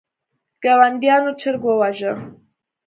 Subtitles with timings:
[0.63, 2.11] ګاونډیانو چرګ وواژه.